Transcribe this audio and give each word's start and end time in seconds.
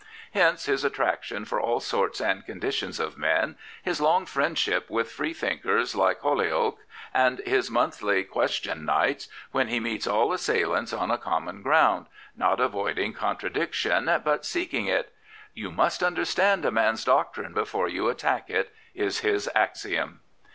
Hence 0.33 0.65
his 0.65 0.83
attraction 0.83 1.45
for 1.45 1.61
all 1.61 1.79
sorts 1.79 2.19
and 2.19 2.43
conditions 2.43 2.99
of 2.99 3.19
men, 3.19 3.55
his 3.83 4.01
long 4.01 4.25
friendship 4.25 4.89
with 4.89 5.11
Freethinkers 5.11 5.93
like 5.95 6.21
Holy 6.21 6.49
oake, 6.49 6.79
and 7.13 7.37
his 7.45 7.69
monthly" 7.69 8.23
Question 8.23 8.83
Nights," 8.83 9.27
when 9.51 9.67
he 9.67 9.79
meets 9.79 10.07
all 10.07 10.33
assailants 10.33 10.91
on 10.91 11.11
a 11.11 11.19
common 11.19 11.61
ground, 11.61 12.07
not 12.35 12.59
avoid 12.59 12.97
ing 12.97 13.13
contradiction, 13.13 14.05
but 14.25 14.43
seeking 14.43 14.87
it." 14.87 15.13
You 15.53 15.69
must 15.69 16.01
under 16.01 16.25
stand 16.25 16.65
a 16.65 16.71
man's 16.71 17.05
doctrine 17.05 17.53
before 17.53 17.87
you 17.87 18.09
attack 18.09 18.49
it" 18.49 18.73
is 19.05 19.19
his 19.19 19.47
axiom. 19.53 20.21